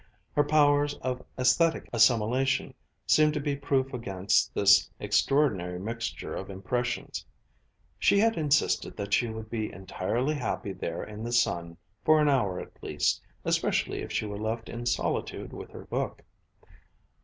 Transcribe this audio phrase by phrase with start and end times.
[0.33, 2.73] Her powers of aesthetic assimilation
[3.05, 7.23] seemed to be proof against this extraordinary mixture of impressions.
[7.99, 12.29] She had insisted that she would be entirely happy there in the sun, for an
[12.29, 16.23] hour at least, especially if she were left in solitude with her book.